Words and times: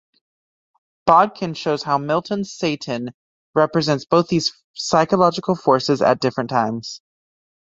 Bodkin 1.05 1.53
shows 1.53 1.83
how 1.83 1.99
Milton's 1.99 2.51
Satan 2.55 3.11
represents 3.53 4.03
both 4.03 4.29
these 4.29 4.51
psychological 4.73 5.53
forces 5.53 6.01
at 6.01 6.19
different 6.19 6.49
times. 6.49 7.03